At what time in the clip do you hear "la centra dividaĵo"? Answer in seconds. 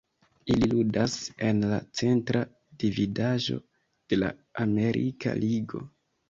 1.73-3.59